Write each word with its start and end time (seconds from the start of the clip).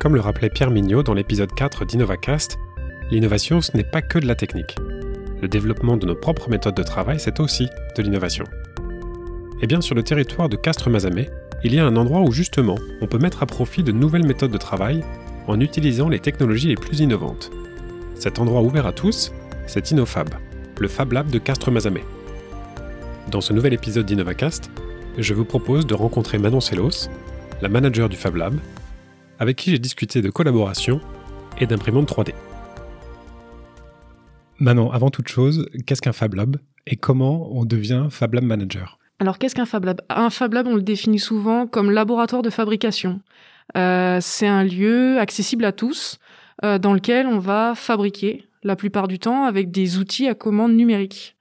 Comme 0.00 0.14
le 0.14 0.20
rappelait 0.20 0.48
Pierre 0.48 0.70
Mignot 0.70 1.02
dans 1.02 1.14
l'épisode 1.14 1.52
4 1.52 1.84
d'InnovaCast, 1.84 2.56
l'innovation 3.10 3.60
ce 3.60 3.76
n'est 3.76 3.82
pas 3.82 4.00
que 4.00 4.20
de 4.20 4.28
la 4.28 4.36
technique. 4.36 4.76
Le 5.42 5.48
développement 5.48 5.96
de 5.96 6.06
nos 6.06 6.14
propres 6.14 6.48
méthodes 6.48 6.76
de 6.76 6.84
travail, 6.84 7.18
c'est 7.18 7.40
aussi 7.40 7.68
de 7.96 8.02
l'innovation. 8.02 8.44
Et 9.60 9.66
bien 9.66 9.80
sur 9.80 9.96
le 9.96 10.04
territoire 10.04 10.48
de 10.48 10.54
Castres-Mazamet, 10.54 11.30
il 11.64 11.74
y 11.74 11.80
a 11.80 11.84
un 11.84 11.96
endroit 11.96 12.20
où 12.20 12.30
justement 12.30 12.76
on 13.00 13.08
peut 13.08 13.18
mettre 13.18 13.42
à 13.42 13.46
profit 13.46 13.82
de 13.82 13.90
nouvelles 13.90 14.24
méthodes 14.24 14.52
de 14.52 14.58
travail 14.58 15.02
en 15.48 15.58
utilisant 15.58 16.08
les 16.08 16.20
technologies 16.20 16.68
les 16.68 16.76
plus 16.76 17.00
innovantes. 17.00 17.50
Cet 18.14 18.38
endroit 18.38 18.62
ouvert 18.62 18.86
à 18.86 18.92
tous, 18.92 19.32
c'est 19.66 19.90
InnoFab, 19.90 20.28
le 20.78 20.86
Fab 20.86 21.10
Lab 21.10 21.28
de 21.28 21.40
Castres-Mazamet. 21.40 22.04
Dans 23.32 23.40
ce 23.40 23.52
nouvel 23.52 23.72
épisode 23.72 24.06
d'InnovaCast, 24.06 24.70
je 25.18 25.34
vous 25.34 25.44
propose 25.44 25.88
de 25.88 25.94
rencontrer 25.94 26.38
Manon 26.38 26.60
Sellos, 26.60 27.08
la 27.62 27.68
manager 27.68 28.08
du 28.08 28.16
Fab 28.16 28.36
Lab, 28.36 28.54
avec 29.38 29.56
qui 29.56 29.70
j'ai 29.70 29.78
discuté 29.78 30.22
de 30.22 30.30
collaboration 30.30 31.00
et 31.58 31.66
d'imprimante 31.66 32.10
3D. 32.10 32.34
Manon, 34.58 34.90
avant 34.90 35.10
toute 35.10 35.28
chose, 35.28 35.68
qu'est-ce 35.86 36.02
qu'un 36.02 36.12
Fab 36.12 36.34
Lab 36.34 36.56
et 36.86 36.96
comment 36.96 37.48
on 37.52 37.64
devient 37.64 38.08
Fab 38.10 38.34
Lab 38.34 38.44
Manager? 38.44 38.98
Alors, 39.20 39.38
qu'est-ce 39.38 39.54
qu'un 39.54 39.66
Fab 39.66 39.84
Lab? 39.84 40.00
Un 40.08 40.30
Fab 40.30 40.52
Lab, 40.52 40.66
on 40.66 40.74
le 40.74 40.82
définit 40.82 41.18
souvent 41.18 41.66
comme 41.66 41.90
laboratoire 41.90 42.42
de 42.42 42.50
fabrication. 42.50 43.20
Euh, 43.76 44.18
c'est 44.20 44.46
un 44.46 44.64
lieu 44.64 45.18
accessible 45.18 45.64
à 45.64 45.72
tous 45.72 46.18
euh, 46.64 46.78
dans 46.78 46.92
lequel 46.92 47.26
on 47.26 47.38
va 47.38 47.74
fabriquer, 47.74 48.48
la 48.64 48.76
plupart 48.76 49.06
du 49.06 49.18
temps, 49.18 49.44
avec 49.44 49.70
des 49.70 49.98
outils 49.98 50.28
à 50.28 50.34
commande 50.34 50.72
numérique. 50.72 51.36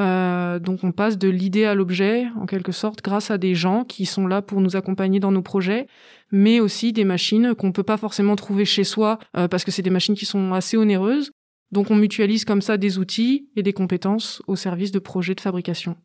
Euh, 0.00 0.58
donc 0.58 0.84
on 0.84 0.92
passe 0.92 1.18
de 1.18 1.28
l'idée 1.28 1.64
à 1.64 1.74
l'objet, 1.74 2.26
en 2.40 2.46
quelque 2.46 2.72
sorte, 2.72 3.02
grâce 3.02 3.30
à 3.30 3.38
des 3.38 3.54
gens 3.54 3.84
qui 3.84 4.06
sont 4.06 4.26
là 4.26 4.42
pour 4.42 4.60
nous 4.60 4.76
accompagner 4.76 5.20
dans 5.20 5.32
nos 5.32 5.42
projets, 5.42 5.86
mais 6.30 6.60
aussi 6.60 6.92
des 6.92 7.04
machines 7.04 7.54
qu'on 7.54 7.72
peut 7.72 7.82
pas 7.82 7.96
forcément 7.96 8.36
trouver 8.36 8.64
chez 8.64 8.84
soi 8.84 9.18
euh, 9.36 9.48
parce 9.48 9.64
que 9.64 9.70
c'est 9.70 9.82
des 9.82 9.90
machines 9.90 10.14
qui 10.14 10.26
sont 10.26 10.52
assez 10.52 10.76
onéreuses. 10.76 11.32
Donc 11.70 11.90
on 11.90 11.96
mutualise 11.96 12.44
comme 12.44 12.62
ça 12.62 12.76
des 12.76 12.98
outils 12.98 13.48
et 13.56 13.62
des 13.62 13.72
compétences 13.72 14.42
au 14.46 14.56
service 14.56 14.92
de 14.92 14.98
projets 14.98 15.34
de 15.34 15.40
fabrication. 15.40 15.96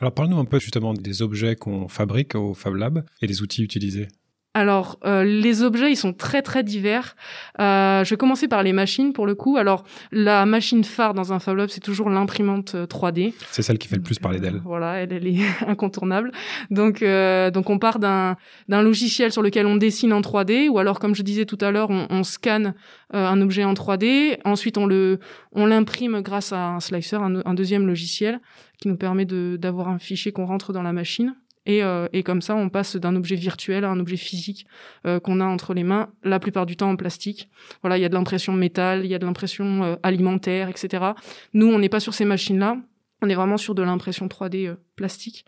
Alors 0.00 0.12
parle-nous 0.12 0.38
un 0.38 0.44
peu 0.44 0.58
justement 0.58 0.94
des 0.94 1.22
objets 1.22 1.54
qu'on 1.54 1.88
fabrique 1.88 2.34
au 2.34 2.54
Fab 2.54 2.74
Lab 2.74 3.04
et 3.22 3.26
des 3.26 3.42
outils 3.42 3.62
utilisés. 3.62 4.08
Alors, 4.56 4.98
euh, 5.04 5.22
les 5.22 5.62
objets, 5.62 5.92
ils 5.92 5.96
sont 5.96 6.14
très 6.14 6.40
très 6.40 6.64
divers. 6.64 7.14
Euh, 7.60 8.04
je 8.04 8.08
vais 8.08 8.16
commencer 8.16 8.48
par 8.48 8.62
les 8.62 8.72
machines 8.72 9.12
pour 9.12 9.26
le 9.26 9.34
coup. 9.34 9.58
Alors, 9.58 9.84
la 10.12 10.46
machine 10.46 10.82
phare 10.82 11.12
dans 11.12 11.34
un 11.34 11.40
Fab 11.40 11.58
Lab, 11.58 11.68
c'est 11.68 11.82
toujours 11.82 12.08
l'imprimante 12.08 12.74
3D. 12.74 13.28
Euh, 13.28 13.30
c'est 13.50 13.60
celle 13.60 13.76
qui 13.76 13.86
fait 13.86 13.96
le 13.96 14.02
plus 14.02 14.18
parler 14.18 14.40
d'elle. 14.40 14.62
voilà, 14.64 14.94
elle, 14.94 15.12
elle, 15.12 15.26
est 15.26 15.42
incontournable. 15.66 16.32
Donc, 16.70 17.04
donc 17.04 17.68
on 17.68 17.78
part 17.78 17.98
d'un 17.98 18.38
d'un 18.70 18.80
logiciel 18.80 19.30
sur 19.30 19.42
lequel 19.42 19.66
on 19.66 19.76
dessine 19.76 20.14
en 20.14 20.22
3D, 20.22 20.70
ou 20.70 20.78
alors, 20.78 21.00
comme 21.00 21.14
je 21.14 21.22
disais 21.22 21.44
tout 21.44 21.58
à 21.60 21.70
l'heure, 21.70 21.90
on, 21.90 22.06
on, 22.08 22.24
scanne 22.24 22.72
un 23.12 23.38
objet 23.42 23.64
en 23.64 23.74
3D. 23.74 24.38
Ensuite, 24.46 24.78
on 24.78 24.86
le 24.86 25.18
on 25.52 25.66
l'imprime 25.66 26.22
grâce 26.22 26.54
à 26.54 26.68
un 26.68 26.80
slicer, 26.80 27.22
un, 27.22 27.42
un 27.44 27.52
deuxième 27.52 27.86
logiciel 27.86 28.40
qui 28.80 28.88
nous 28.88 28.96
permet 28.96 29.26
d'avoir 29.26 29.88
un 29.88 29.98
fichier 29.98 30.32
qu'on 30.32 30.46
rentre 30.46 30.72
dans 30.72 30.82
la 30.82 30.94
machine. 30.94 31.34
Et, 31.66 31.82
euh, 31.82 32.08
et, 32.12 32.22
comme 32.22 32.40
ça, 32.40 32.54
on 32.54 32.68
passe 32.68 32.96
d'un 32.96 33.16
objet 33.16 33.34
virtuel 33.34 33.84
à 33.84 33.90
un 33.90 33.98
objet 34.00 34.16
physique 34.16 34.66
euh, 35.06 35.20
qu'on 35.20 35.40
a 35.40 35.44
entre 35.44 35.74
les 35.74 35.82
mains, 35.82 36.08
la 36.22 36.38
plupart 36.38 36.64
du 36.64 36.76
temps 36.76 36.90
en 36.90 36.96
plastique. 36.96 37.48
Voilà, 37.82 37.98
il 37.98 38.02
y 38.02 38.04
a 38.04 38.08
de 38.08 38.14
l'impression 38.14 38.52
métal, 38.52 39.04
il 39.04 39.10
y 39.10 39.14
a 39.14 39.18
de 39.18 39.26
l'impression 39.26 39.82
euh, 39.82 39.96
alimentaire, 40.02 40.68
etc. 40.68 41.04
Nous, 41.52 41.66
on 41.66 41.78
n'est 41.78 41.88
pas 41.88 42.00
sur 42.00 42.14
ces 42.14 42.24
machines-là. 42.24 42.78
On 43.22 43.28
est 43.28 43.34
vraiment 43.34 43.56
sur 43.56 43.74
de 43.74 43.82
l'impression 43.82 44.26
3D 44.26 44.66
euh, 44.66 44.76
plastique. 44.94 45.44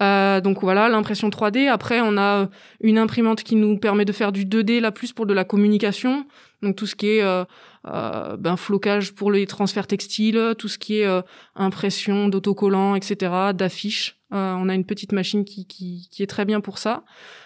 Euh, 0.00 0.40
donc 0.40 0.60
voilà, 0.60 0.88
l'impression 0.88 1.28
3D. 1.28 1.68
Après, 1.68 2.00
on 2.00 2.16
a 2.16 2.48
une 2.80 2.98
imprimante 2.98 3.42
qui 3.42 3.56
nous 3.56 3.78
permet 3.78 4.04
de 4.04 4.12
faire 4.12 4.32
du 4.32 4.44
2D, 4.44 4.80
là 4.80 4.92
plus 4.92 5.12
pour 5.12 5.26
de 5.26 5.34
la 5.34 5.44
communication. 5.44 6.26
Donc 6.62 6.76
tout 6.76 6.86
ce 6.86 6.94
qui 6.94 7.08
est 7.08 7.22
euh, 7.22 7.44
euh, 7.86 8.36
ben, 8.36 8.56
flocage 8.56 9.14
pour 9.14 9.32
les 9.32 9.46
transferts 9.46 9.86
textiles, 9.86 10.54
tout 10.58 10.68
ce 10.68 10.78
qui 10.78 11.00
est 11.00 11.06
euh, 11.06 11.22
impression 11.54 12.28
d'autocollants, 12.28 12.94
etc., 12.94 13.32
d'affiches. 13.54 14.17
Euh, 14.32 14.54
on 14.54 14.68
a 14.68 14.74
une 14.74 14.84
petite 14.84 15.12
machine 15.12 15.44
qui, 15.44 15.66
qui, 15.66 16.08
qui, 16.10 16.22
est 16.22 16.26
très 16.26 16.44
bien 16.44 16.60
pour 16.60 16.78
ça. 16.78 17.04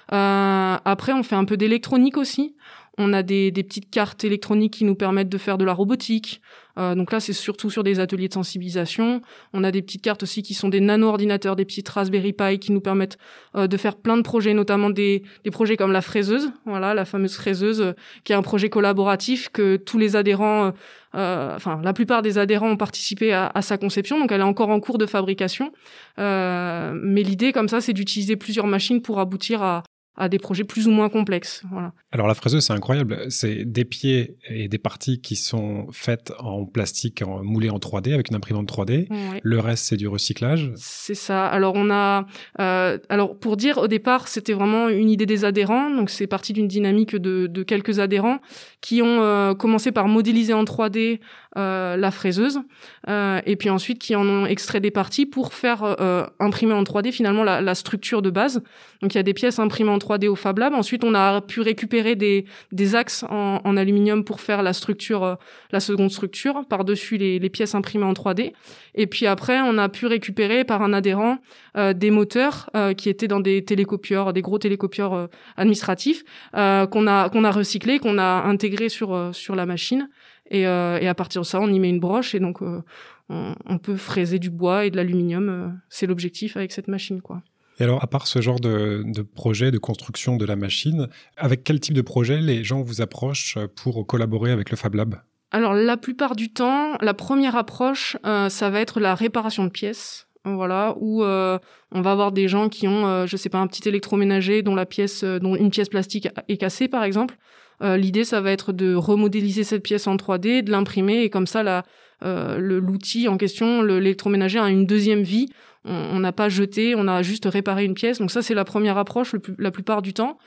après, 0.08 1.12
on 1.12 1.22
fait 1.22 1.36
un 1.36 1.44
peu 1.44 1.56
d'électronique 1.56 2.16
aussi. 2.16 2.56
On 2.98 3.14
a 3.14 3.22
des, 3.22 3.50
des, 3.50 3.62
petites 3.62 3.90
cartes 3.90 4.22
électroniques 4.22 4.74
qui 4.74 4.84
nous 4.84 4.94
permettent 4.94 5.30
de 5.30 5.38
faire 5.38 5.56
de 5.56 5.64
la 5.64 5.72
robotique. 5.72 6.42
Euh, 6.78 6.94
donc 6.94 7.10
là, 7.10 7.20
c'est 7.20 7.32
surtout 7.32 7.70
sur 7.70 7.82
des 7.82 8.00
ateliers 8.00 8.28
de 8.28 8.34
sensibilisation. 8.34 9.22
On 9.54 9.64
a 9.64 9.70
des 9.70 9.80
petites 9.80 10.02
cartes 10.02 10.22
aussi 10.22 10.42
qui 10.42 10.52
sont 10.52 10.68
des 10.68 10.80
nano-ordinateurs, 10.80 11.56
des 11.56 11.64
petites 11.64 11.88
Raspberry 11.88 12.34
Pi 12.34 12.58
qui 12.58 12.70
nous 12.70 12.80
permettent 12.82 13.16
euh, 13.56 13.66
de 13.66 13.76
faire 13.78 13.96
plein 13.96 14.18
de 14.18 14.22
projets, 14.22 14.52
notamment 14.52 14.90
des, 14.90 15.22
des, 15.44 15.50
projets 15.50 15.76
comme 15.76 15.92
la 15.92 16.02
fraiseuse, 16.02 16.50
voilà, 16.66 16.92
la 16.92 17.06
fameuse 17.06 17.34
fraiseuse, 17.34 17.80
euh, 17.80 17.92
qui 18.24 18.32
est 18.32 18.36
un 18.36 18.42
projet 18.42 18.68
collaboratif 18.68 19.48
que 19.48 19.76
tous 19.76 19.96
les 19.96 20.14
adhérents, 20.14 20.72
euh, 21.14 21.56
enfin 21.56 21.80
la 21.82 21.94
plupart 21.94 22.20
des 22.20 22.36
adhérents 22.36 22.70
ont 22.70 22.76
participé 22.76 23.32
à, 23.32 23.50
à, 23.54 23.62
sa 23.62 23.78
conception. 23.78 24.18
Donc 24.18 24.32
elle 24.32 24.40
est 24.40 24.44
encore 24.44 24.68
en 24.68 24.80
cours 24.80 24.98
de 24.98 25.06
fabrication. 25.06 25.72
mais 26.18 27.22
l'idée, 27.22 27.52
comme 27.52 27.68
ça, 27.68 27.80
c'est 27.80 27.94
d'utiliser 27.94 28.36
plusieurs 28.36 28.66
machines 28.66 29.00
pour 29.00 29.18
aboutir 29.18 29.62
à, 29.62 29.82
à 30.16 30.28
des 30.28 30.38
projets 30.38 30.64
plus 30.64 30.88
ou 30.88 30.90
moins 30.90 31.08
complexes. 31.08 31.62
Voilà. 31.70 31.92
Alors 32.10 32.26
la 32.26 32.34
fraiseuse, 32.34 32.64
c'est 32.64 32.74
incroyable. 32.74 33.26
C'est 33.30 33.64
des 33.64 33.84
pieds 33.84 34.36
et 34.46 34.68
des 34.68 34.78
parties 34.78 35.20
qui 35.20 35.36
sont 35.36 35.86
faites 35.90 36.32
en 36.38 36.66
plastique 36.66 37.22
en, 37.22 37.42
moulé 37.42 37.70
en 37.70 37.78
3D 37.78 38.12
avec 38.12 38.28
une 38.28 38.36
imprimante 38.36 38.70
3D. 38.70 39.06
Oui. 39.08 39.40
Le 39.42 39.58
reste, 39.58 39.86
c'est 39.86 39.96
du 39.96 40.08
recyclage. 40.08 40.70
C'est 40.76 41.14
ça. 41.14 41.46
Alors 41.46 41.74
on 41.76 41.90
a, 41.90 42.26
euh, 42.60 42.98
alors 43.08 43.38
pour 43.38 43.56
dire 43.56 43.78
au 43.78 43.88
départ, 43.88 44.28
c'était 44.28 44.52
vraiment 44.52 44.88
une 44.90 45.08
idée 45.08 45.26
des 45.26 45.46
adhérents. 45.46 45.90
Donc 45.90 46.10
c'est 46.10 46.26
parti 46.26 46.52
d'une 46.52 46.68
dynamique 46.68 47.16
de, 47.16 47.46
de, 47.46 47.62
quelques 47.62 47.98
adhérents 47.98 48.40
qui 48.82 49.00
ont 49.00 49.22
euh, 49.22 49.54
commencé 49.54 49.92
par 49.92 50.08
modéliser 50.08 50.52
en 50.52 50.64
3D 50.64 50.98
euh, 50.98 51.16
la 51.56 52.10
fraiseuse 52.10 52.60
euh, 53.08 53.40
et 53.46 53.56
puis 53.56 53.70
ensuite 53.70 53.98
qui 53.98 54.14
en 54.14 54.26
ont 54.28 54.46
extrait 54.46 54.80
des 54.80 54.90
parties 54.90 55.26
pour 55.26 55.54
faire 55.54 55.82
euh, 55.82 56.24
imprimer 56.38 56.72
en 56.72 56.82
3D 56.82 57.12
finalement 57.12 57.42
la, 57.42 57.60
la, 57.60 57.74
structure 57.74 58.22
de 58.22 58.30
base. 58.30 58.62
Donc 59.00 59.14
il 59.14 59.16
y 59.16 59.20
a 59.20 59.24
des 59.24 59.34
pièces 59.34 59.58
imprimées 59.58 59.90
en 59.90 59.98
3D 59.98 60.28
au 60.28 60.36
Fab 60.36 60.58
Lab. 60.58 60.74
Ensuite 60.74 61.04
on 61.04 61.14
a 61.14 61.40
pu 61.40 61.60
récupérer 61.60 62.14
des, 62.14 62.44
des 62.70 62.94
axes 62.94 63.24
en, 63.28 63.60
en 63.64 63.76
aluminium 63.76 64.24
pour 64.24 64.40
faire 64.40 64.62
la 64.62 64.72
structure, 64.72 65.24
euh, 65.24 65.34
la 65.72 65.80
seconde 65.80 66.10
structure 66.10 66.64
par 66.68 66.84
dessus 66.84 67.16
les, 67.16 67.38
les, 67.38 67.50
pièces 67.50 67.74
imprimées 67.74 68.04
en 68.04 68.12
3D. 68.12 68.52
Et 68.94 69.06
puis 69.06 69.26
après 69.26 69.60
on 69.60 69.78
a 69.78 69.88
pu 69.88 70.06
récupérer 70.06 70.64
par 70.64 70.82
un 70.82 70.92
adhérent 70.92 71.38
euh, 71.76 71.92
des 71.92 72.10
moteurs 72.10 72.70
qui 72.96 73.08
étaient 73.08 73.28
dans 73.28 73.40
des 73.40 73.64
télécopieurs, 73.64 74.32
des 74.32 74.42
gros 74.42 74.58
télécopieurs 74.58 75.28
administratifs 75.56 76.24
qu'on 76.52 77.06
a 77.06 77.28
qu'on 77.28 77.44
a 77.44 77.50
recyclé, 77.50 77.98
qu'on 77.98 78.18
a 78.18 78.42
intégré 78.44 78.88
sur 78.88 79.30
sur 79.32 79.54
la 79.54 79.66
machine. 79.66 80.08
Et, 80.50 80.66
euh, 80.66 80.98
et, 81.00 81.08
à 81.08 81.14
partir 81.14 81.42
de 81.42 81.46
ça, 81.46 81.60
on 81.60 81.68
y 81.68 81.78
met 81.78 81.88
une 81.88 82.00
broche 82.00 82.34
et 82.34 82.40
donc 82.40 82.62
euh, 82.62 82.82
on, 83.28 83.54
on, 83.66 83.78
peut 83.78 83.96
fraiser 83.96 84.38
du 84.38 84.50
bois 84.50 84.84
et 84.84 84.90
de 84.90 84.96
l'aluminium. 84.96 85.48
Euh, 85.48 85.68
c'est 85.88 86.06
l'objectif 86.06 86.56
avec 86.56 86.72
cette 86.72 86.88
machine, 86.88 87.22
quoi. 87.22 87.42
Et 87.78 87.84
alors, 87.84 88.02
à 88.04 88.06
part 88.06 88.26
ce 88.26 88.42
genre 88.42 88.60
de, 88.60 89.02
de, 89.06 89.22
projet 89.22 89.70
de 89.70 89.78
construction 89.78 90.36
de 90.36 90.44
la 90.44 90.56
machine, 90.56 91.08
avec 91.36 91.64
quel 91.64 91.80
type 91.80 91.94
de 91.94 92.02
projet 92.02 92.40
les 92.40 92.64
gens 92.64 92.82
vous 92.82 93.00
approchent 93.00 93.56
pour 93.76 94.06
collaborer 94.06 94.50
avec 94.50 94.70
le 94.70 94.76
Fab 94.76 94.94
Lab? 94.94 95.16
Alors, 95.52 95.74
la 95.74 95.98
plupart 95.98 96.34
du 96.34 96.50
temps, 96.50 96.96
la 97.00 97.12
première 97.12 97.56
approche, 97.56 98.16
euh, 98.24 98.48
ça 98.48 98.70
va 98.70 98.80
être 98.80 99.00
la 99.00 99.14
réparation 99.14 99.64
de 99.64 99.70
pièces 99.70 100.26
voilà 100.44 100.96
où 100.98 101.22
euh, 101.22 101.56
on 101.92 102.00
va 102.00 102.10
avoir 102.10 102.32
des 102.32 102.48
gens 102.48 102.68
qui 102.68 102.88
ont 102.88 103.06
euh, 103.06 103.26
je 103.26 103.36
sais 103.36 103.48
pas 103.48 103.58
un 103.58 103.68
petit 103.68 103.88
électroménager 103.88 104.62
dont 104.62 104.74
la 104.74 104.86
pièce 104.86 105.22
dont 105.22 105.54
une 105.54 105.70
pièce 105.70 105.88
plastique 105.88 106.28
est 106.48 106.56
cassée 106.56 106.88
par 106.88 107.04
exemple 107.04 107.36
euh, 107.82 107.96
l'idée, 107.96 108.24
ça 108.24 108.40
va 108.40 108.52
être 108.52 108.72
de 108.72 108.94
remodéliser 108.94 109.64
cette 109.64 109.82
pièce 109.82 110.06
en 110.06 110.16
3D, 110.16 110.62
de 110.62 110.70
l'imprimer 110.70 111.22
et 111.22 111.30
comme 111.30 111.46
ça, 111.46 111.84
euh, 112.24 112.58
l'outil 112.58 113.28
en 113.28 113.36
question, 113.36 113.82
l'électroménager 113.82 114.58
a 114.58 114.68
une 114.68 114.86
deuxième 114.86 115.22
vie. 115.22 115.48
On 115.84 116.20
n'a 116.20 116.30
pas 116.30 116.48
jeté, 116.48 116.94
on 116.94 117.08
a 117.08 117.22
juste 117.22 117.46
réparé 117.46 117.84
une 117.84 117.94
pièce. 117.94 118.20
Donc 118.20 118.30
ça, 118.30 118.40
c'est 118.40 118.54
la 118.54 118.64
première 118.64 118.98
approche 118.98 119.34
la 119.58 119.72
plupart 119.72 120.00
du 120.00 120.14
temps. 120.14 120.38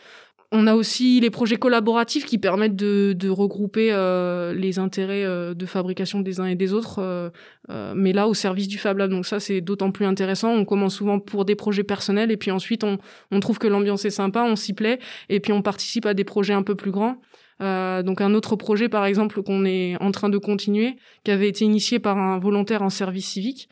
On 0.58 0.68
a 0.68 0.76
aussi 0.76 1.20
les 1.20 1.30
projets 1.30 1.58
collaboratifs 1.58 2.26
qui 2.26 2.38
permettent 2.38 2.78
de, 2.78 3.12
de 3.12 3.28
regrouper 3.28 3.90
euh, 3.92 4.54
les 4.54 4.80
intérêts 4.80 5.26
euh, 5.26 5.54
de 5.54 5.66
fabrication 5.66 6.22
des 6.22 6.40
uns 6.40 6.46
et 6.46 6.56
des 6.56 6.72
autres, 6.72 7.00
euh, 7.00 7.30
euh 7.70 7.94
mais 7.94 8.14
là 8.14 8.30
au 8.30 8.34
service 8.34 8.70
du 8.70 8.78
Fab 8.78 8.98
Lab. 8.98 9.12
Donc 9.12 9.26
ça 9.26 9.42
c'est 9.42 9.60
d'autant 9.60 9.92
plus 9.92 10.06
intéressant. 10.06 10.54
On 10.54 10.64
commence 10.64 10.96
souvent 10.96 11.20
pour 11.20 11.44
des 11.44 11.56
projets 11.56 11.84
personnels 11.84 12.32
et 12.32 12.38
puis 12.38 12.52
ensuite 12.52 12.86
on, 12.86 13.40
trouve 13.42 13.58
que 13.58 13.68
l'ambiance 13.68 14.06
est 14.06 14.12
sympa, 14.12 14.44
on 14.44 14.56
s'y 14.56 14.72
plaît 14.72 15.00
et 15.28 15.42
puis 15.42 15.52
on 15.52 15.62
participe 15.62 16.06
à 16.06 16.14
des 16.14 16.24
projets 16.24 16.54
un 16.54 16.64
peu 16.64 16.76
plus 16.76 16.92
grands. 16.92 17.18
Euh, 17.62 18.02
donc 18.02 18.22
un 18.22 18.34
autre 18.34 18.56
projet 18.56 18.88
par 18.88 19.06
exemple 19.06 19.44
qu'on 19.44 19.66
est 19.66 20.02
en 20.02 20.12
train 20.12 20.30
de 20.30 20.38
continuer, 20.38 20.96
qui 21.26 21.32
avait 21.32 21.50
été 21.50 21.66
initié 21.66 22.00
par 22.00 22.18
un 22.18 22.40
volontaire 22.40 22.82
en 22.82 22.90
service 22.90 23.28
civique, 23.28 23.68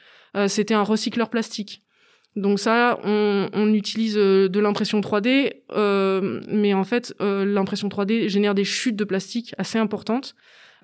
c'était 0.47 0.73
un 0.73 0.81
recycleur 0.81 1.29
plastique. 1.29 1.82
Donc 2.35 2.59
ça, 2.59 2.99
on, 3.03 3.49
on 3.53 3.73
utilise 3.73 4.17
euh, 4.17 4.49
de 4.49 4.59
l'impression 4.59 4.99
3D, 5.01 5.53
euh, 5.73 6.41
mais 6.47 6.73
en 6.73 6.83
fait, 6.83 7.13
euh, 7.21 7.45
l'impression 7.45 7.89
3D 7.89 8.27
génère 8.27 8.55
des 8.55 8.63
chutes 8.63 8.95
de 8.95 9.03
plastique 9.03 9.53
assez 9.57 9.77
importantes. 9.77 10.35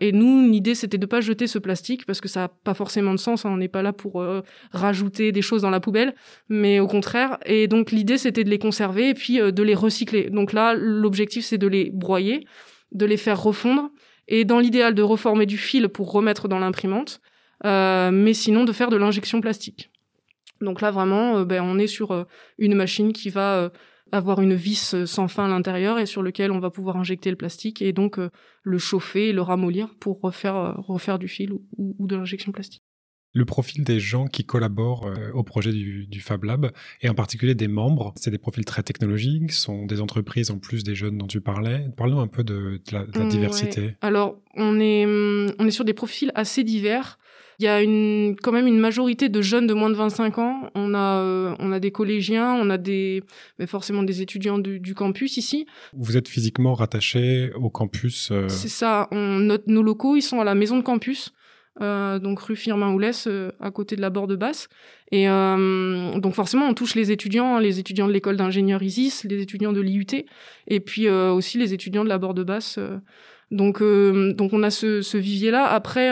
Et 0.01 0.11
nous, 0.11 0.49
l'idée, 0.49 0.75
c'était 0.75 0.97
de 0.97 1.05
pas 1.05 1.21
jeter 1.21 1.47
ce 1.47 1.59
plastique 1.59 2.05
parce 2.05 2.21
que 2.21 2.27
ça 2.27 2.45
a 2.45 2.47
pas 2.47 2.73
forcément 2.73 3.11
de 3.11 3.19
sens. 3.19 3.45
Hein. 3.45 3.51
On 3.51 3.57
n'est 3.57 3.67
pas 3.67 3.81
là 3.81 3.93
pour 3.93 4.21
euh, 4.21 4.41
rajouter 4.71 5.31
des 5.31 5.41
choses 5.41 5.61
dans 5.61 5.69
la 5.69 5.79
poubelle, 5.79 6.15
mais 6.47 6.79
au 6.79 6.87
contraire. 6.87 7.37
Et 7.45 7.67
donc, 7.67 7.91
l'idée, 7.91 8.17
c'était 8.17 8.43
de 8.43 8.49
les 8.49 8.59
conserver 8.59 9.09
et 9.09 9.13
puis 9.13 9.41
euh, 9.41 9.51
de 9.51 9.63
les 9.63 9.75
recycler. 9.75 10.29
Donc 10.29 10.53
là, 10.53 10.73
l'objectif, 10.73 11.45
c'est 11.45 11.57
de 11.57 11.67
les 11.67 11.89
broyer, 11.91 12.45
de 12.93 13.05
les 13.05 13.17
faire 13.17 13.41
refondre 13.41 13.89
et 14.27 14.45
dans 14.45 14.59
l'idéal 14.59 14.93
de 14.93 15.01
reformer 15.01 15.45
du 15.45 15.57
fil 15.57 15.89
pour 15.89 16.11
remettre 16.11 16.47
dans 16.47 16.59
l'imprimante, 16.59 17.19
euh, 17.65 18.11
mais 18.11 18.33
sinon 18.33 18.63
de 18.63 18.71
faire 18.71 18.89
de 18.89 18.97
l'injection 18.97 19.41
plastique. 19.41 19.89
Donc 20.61 20.81
là, 20.81 20.91
vraiment, 20.91 21.43
ben, 21.43 21.63
on 21.63 21.77
est 21.79 21.87
sur 21.87 22.25
une 22.57 22.75
machine 22.75 23.13
qui 23.13 23.29
va 23.29 23.71
avoir 24.11 24.41
une 24.41 24.53
vis 24.53 24.93
euh, 24.93 25.05
sans 25.05 25.27
fin 25.27 25.45
à 25.45 25.47
l'intérieur 25.47 25.99
et 25.99 26.05
sur 26.05 26.21
lequel 26.21 26.51
on 26.51 26.59
va 26.59 26.69
pouvoir 26.69 26.97
injecter 26.97 27.29
le 27.29 27.35
plastique 27.35 27.81
et 27.81 27.93
donc 27.93 28.19
euh, 28.19 28.29
le 28.63 28.77
chauffer 28.77 29.29
et 29.29 29.33
le 29.33 29.41
ramollir 29.41 29.95
pour 29.99 30.19
refaire, 30.21 30.55
euh, 30.55 30.73
refaire 30.77 31.19
du 31.19 31.27
fil 31.27 31.51
ou, 31.53 32.07
de 32.07 32.15
l'injection 32.15 32.51
plastique. 32.51 32.83
Le 33.33 33.45
profil 33.45 33.83
des 33.83 33.99
gens 33.99 34.25
qui 34.25 34.43
collaborent 34.43 35.07
au 35.35 35.43
projet 35.43 35.71
du, 35.71 36.19
Fab 36.19 36.43
Lab, 36.45 36.71
et 37.01 37.09
en 37.09 37.13
particulier 37.13 37.53
des 37.53 37.67
membres, 37.67 38.11
c'est 38.15 38.31
des 38.31 38.39
profils 38.39 38.65
très 38.65 38.81
technologiques, 38.81 39.51
sont 39.51 39.85
des 39.85 40.01
entreprises 40.01 40.49
en 40.49 40.57
plus 40.57 40.83
des 40.83 40.95
jeunes 40.95 41.19
dont 41.19 41.27
tu 41.27 41.39
parlais. 41.39 41.85
Parle-nous 41.95 42.21
un 42.21 42.27
peu 42.27 42.43
de, 42.43 42.81
la, 42.91 43.05
diversité. 43.05 43.95
Alors, 44.01 44.41
on 44.55 44.79
est, 44.79 45.05
hum, 45.05 45.53
on 45.59 45.67
est 45.67 45.71
sur 45.71 45.85
des 45.85 45.93
profils 45.93 46.31
assez 46.33 46.63
divers. 46.63 47.19
Il 47.59 47.65
y 47.65 47.67
a 47.67 47.81
une, 47.81 48.37
quand 48.41 48.53
même 48.53 48.67
une 48.67 48.79
majorité 48.79 49.27
de 49.27 49.41
jeunes 49.41 49.67
de 49.67 49.73
moins 49.73 49.89
de 49.89 49.95
25 49.95 50.37
ans. 50.37 50.69
On 50.75 50.93
a, 50.93 51.19
euh, 51.19 51.55
on 51.59 51.73
a 51.73 51.81
des 51.81 51.91
collégiens, 51.91 52.53
on 52.53 52.69
a 52.69 52.77
des, 52.77 53.21
mais 53.59 53.67
forcément 53.67 54.01
des 54.01 54.21
étudiants 54.21 54.57
du, 54.57 54.95
campus 54.95 55.35
ici. 55.35 55.65
Vous 55.91 56.15
êtes 56.15 56.29
physiquement 56.29 56.73
rattaché 56.73 57.51
au 57.55 57.69
campus 57.69 58.29
euh 58.31 58.47
C'est 58.47 58.69
ça. 58.69 59.09
On 59.11 59.39
note 59.39 59.67
nos 59.67 59.83
locaux, 59.83 60.15
ils 60.15 60.21
sont 60.21 60.39
à 60.39 60.45
la 60.45 60.55
maison 60.55 60.77
de 60.77 60.83
campus. 60.83 61.33
Euh, 61.81 62.19
donc 62.19 62.39
rue 62.39 62.55
Firmin 62.55 62.93
Oulès, 62.93 63.27
à 63.59 63.71
côté 63.71 63.97
de 63.97 64.01
la 64.01 64.09
Borde 64.09 64.37
Basse. 64.37 64.69
Et 65.11 65.25
donc 65.25 66.33
forcément, 66.35 66.65
on 66.65 66.73
touche 66.73 66.95
les 66.95 67.11
étudiants, 67.11 67.57
hein, 67.57 67.59
les 67.59 67.79
étudiants 67.79 68.07
de 68.07 68.13
l'école 68.13 68.37
d'ingénieur 68.37 68.81
ISIS, 68.81 69.25
les 69.25 69.41
étudiants 69.41 69.73
de 69.73 69.81
l'IUT, 69.81 70.23
et 70.67 70.79
puis 70.79 71.09
aussi 71.09 71.57
les 71.57 71.73
étudiants 71.73 72.05
de 72.05 72.09
la 72.09 72.19
Borde 72.19 72.43
Basse. 72.45 72.79
donc, 73.51 73.81
donc 73.81 74.53
on 74.53 74.63
a 74.63 74.69
ce, 74.69 75.01
ce 75.01 75.17
vivier-là. 75.17 75.65
Après, 75.65 76.09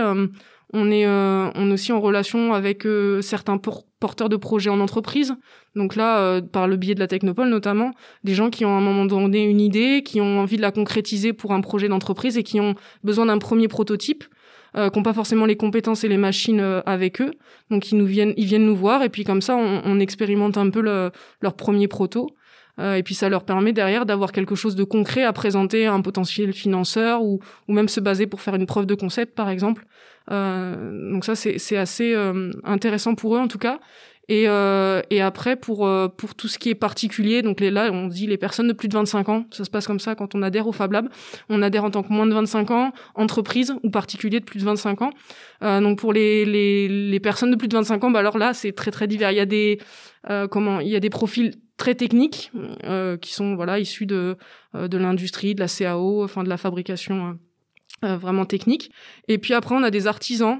on 0.73 0.91
est, 0.91 1.05
euh, 1.05 1.49
on 1.55 1.71
aussi 1.71 1.91
en 1.93 2.01
relation 2.01 2.53
avec 2.53 2.85
euh, 2.85 3.21
certains 3.21 3.57
porteurs 3.57 4.27
de 4.27 4.35
projets 4.35 4.69
en 4.69 4.81
entreprise. 4.81 5.33
Donc 5.75 5.95
là, 5.95 6.19
euh, 6.19 6.41
par 6.41 6.67
le 6.67 6.75
biais 6.75 6.93
de 6.93 6.99
la 6.99 7.07
Technopole 7.07 7.47
notamment, 7.47 7.91
des 8.23 8.33
gens 8.33 8.49
qui 8.49 8.65
ont 8.65 8.75
à 8.75 8.77
un 8.77 8.81
moment 8.81 9.05
donné 9.05 9.45
une 9.45 9.61
idée, 9.61 10.03
qui 10.03 10.19
ont 10.19 10.39
envie 10.39 10.57
de 10.57 10.61
la 10.61 10.71
concrétiser 10.71 11.31
pour 11.31 11.53
un 11.53 11.61
projet 11.61 11.87
d'entreprise 11.87 12.37
et 12.37 12.43
qui 12.43 12.59
ont 12.59 12.75
besoin 13.03 13.27
d'un 13.27 13.37
premier 13.37 13.67
prototype, 13.67 14.25
qui 14.75 14.99
n'ont 14.99 15.03
pas 15.03 15.13
forcément 15.13 15.47
les 15.47 15.55
compétences 15.55 16.03
et 16.03 16.07
les 16.07 16.17
machines 16.17 16.59
avec 16.85 17.19
eux. 17.19 17.31
Donc 17.71 17.91
ils 17.91 17.97
nous 17.97 18.05
viennent, 18.05 18.33
ils 18.37 18.45
viennent 18.45 18.65
nous 18.65 18.75
voir 18.75 19.01
et 19.01 19.09
puis 19.09 19.23
comme 19.23 19.41
ça, 19.41 19.55
on, 19.55 19.81
on 19.83 19.99
expérimente 19.99 20.55
un 20.57 20.69
peu 20.69 20.81
leur 20.81 21.53
premier 21.55 21.87
proto. 21.87 22.29
Et 22.79 23.01
puis 23.03 23.15
ça 23.15 23.27
leur 23.27 23.43
permet 23.43 23.73
derrière 23.73 24.05
d'avoir 24.05 24.31
quelque 24.31 24.55
chose 24.55 24.75
de 24.75 24.83
concret 24.83 25.23
à 25.23 25.33
présenter 25.33 25.87
à 25.87 25.93
un 25.93 26.01
potentiel 26.01 26.53
financeur 26.53 27.23
ou, 27.23 27.39
ou 27.67 27.73
même 27.73 27.87
se 27.87 27.99
baser 27.99 28.27
pour 28.27 28.41
faire 28.41 28.55
une 28.55 28.67
preuve 28.67 28.85
de 28.85 28.95
concept 28.95 29.33
par 29.35 29.49
exemple. 29.49 29.85
Euh, 30.29 31.11
donc 31.11 31.25
ça, 31.25 31.35
c'est 31.35 31.77
assez 31.77 32.13
euh, 32.13 32.51
intéressant 32.63 33.15
pour 33.15 33.35
eux 33.35 33.39
en 33.39 33.47
tout 33.47 33.57
cas. 33.57 33.79
Et, 34.29 34.43
euh, 34.47 35.01
et 35.09 35.21
après, 35.21 35.55
pour, 35.55 35.87
euh, 35.87 36.09
pour 36.09 36.35
tout 36.35 36.49
ce 36.49 36.59
qui 36.59 36.69
est 36.69 36.75
particulier, 36.75 37.41
donc 37.41 37.61
là, 37.61 37.89
on 37.93 38.07
dit 38.07 38.27
les 38.27 38.37
personnes 38.37 38.67
de 38.67 38.73
plus 38.73 38.89
de 38.89 38.93
25 38.93 39.29
ans, 39.29 39.45
ça 39.51 39.63
se 39.63 39.69
passe 39.69 39.87
comme 39.87 40.01
ça 40.01 40.15
quand 40.15 40.35
on 40.35 40.41
adhère 40.41 40.67
au 40.67 40.73
Fab 40.73 40.91
Lab. 40.91 41.07
On 41.47 41.61
adhère 41.61 41.85
en 41.85 41.91
tant 41.91 42.03
que 42.03 42.11
moins 42.11 42.25
de 42.25 42.33
25 42.33 42.71
ans, 42.71 42.91
entreprise 43.15 43.73
ou 43.83 43.89
particulier 43.89 44.41
de 44.41 44.45
plus 44.45 44.59
de 44.59 44.65
25 44.65 45.01
ans. 45.01 45.11
Euh, 45.63 45.79
donc 45.79 45.99
pour 45.99 46.11
les, 46.11 46.43
les, 46.43 46.89
les, 46.89 47.19
personnes 47.21 47.51
de 47.51 47.55
plus 47.55 47.69
de 47.69 47.77
25 47.77 48.03
ans, 48.03 48.11
bah 48.11 48.19
alors 48.19 48.37
là, 48.37 48.53
c'est 48.53 48.73
très 48.73 48.91
très 48.91 49.07
divers. 49.07 49.31
Il 49.31 49.37
y 49.37 49.39
a 49.39 49.45
des, 49.45 49.79
euh, 50.29 50.47
comment, 50.47 50.81
il 50.81 50.89
y 50.89 50.95
a 50.97 50.99
des 50.99 51.09
profils 51.09 51.53
très 51.77 51.95
techniques 51.95 52.51
qui 53.21 53.33
sont 53.33 53.55
voilà 53.55 53.79
issus 53.79 54.05
de, 54.05 54.35
de 54.73 54.97
l'industrie, 54.97 55.55
de 55.55 55.59
la 55.59 55.67
CAO, 55.67 56.23
enfin 56.23 56.43
de 56.43 56.49
la 56.49 56.57
fabrication 56.57 57.37
euh, 58.05 58.15
vraiment 58.15 58.45
technique. 58.45 58.91
Et 59.27 59.39
puis 59.39 59.55
après, 59.55 59.73
on 59.73 59.81
a 59.81 59.89
des 59.89 60.05
artisans, 60.05 60.59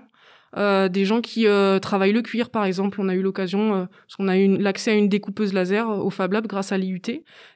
euh, 0.58 0.90
des 0.90 1.06
gens 1.06 1.22
qui 1.22 1.46
euh, 1.46 1.78
travaillent 1.78 2.14
le 2.14 2.24
cuir, 2.24 2.50
par 2.50 2.66
exemple. 2.66 3.00
On 3.00 3.10
a 3.10 3.14
eu 3.14 3.22
l'occasion, 3.22 3.76
euh, 3.76 3.86
parce 3.86 4.16
qu'on 4.16 4.28
a 4.28 4.38
eu 4.40 4.58
l'accès 4.58 4.90
à 4.90 4.94
une 4.96 5.08
découpeuse 5.08 5.54
laser 5.54 5.88
au 5.88 6.10
Fab 6.10 6.34
Lab 6.34 6.48
grâce 6.48 6.72
à 6.72 6.80
l'IUT. 6.80 7.02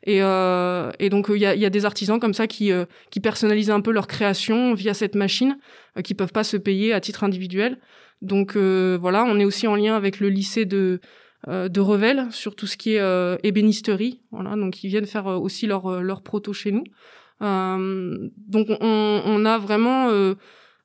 Et, 0.03 0.17
et 0.17 1.09
donc, 1.09 1.27
il 1.29 1.37
y 1.37 1.47
a, 1.47 1.55
y, 1.55 1.65
a, 1.65 1.69
des 1.71 1.85
artisans 1.85 2.19
comme 2.19 2.35
ça 2.35 2.45
qui, 2.45 2.71
qui 3.09 3.19
personnalisent 3.19 3.71
un 3.71 3.81
peu 3.81 3.91
leur 3.91 4.05
création 4.05 4.75
via 4.75 4.93
cette 4.93 5.15
machine, 5.15 5.57
qui 6.03 6.13
peuvent 6.13 6.31
pas 6.31 6.43
se 6.43 6.57
payer 6.57 6.93
à 6.93 7.01
titre 7.01 7.23
individuel. 7.23 7.79
Donc 8.21 8.55
voilà, 8.55 9.23
on 9.23 9.39
est 9.39 9.45
aussi 9.45 9.65
en 9.65 9.75
lien 9.75 9.95
avec 9.95 10.19
le 10.19 10.29
lycée 10.29 10.65
de 10.65 11.01
de 11.47 11.79
Revel 11.79 12.27
sur 12.31 12.55
tout 12.55 12.67
ce 12.67 12.77
qui 12.77 12.95
est 12.95 13.39
ébénisterie. 13.43 14.21
Voilà, 14.31 14.55
donc 14.55 14.83
ils 14.83 14.89
viennent 14.89 15.05
faire 15.05 15.25
aussi 15.25 15.67
leur 15.67 16.01
leur 16.01 16.21
proto 16.21 16.53
chez 16.53 16.71
nous. 16.71 16.83
Euh, 17.41 18.29
donc 18.37 18.67
on, 18.69 19.21
on, 19.25 19.45
a 19.45 19.57
vraiment 19.57 20.09
euh, 20.09 20.35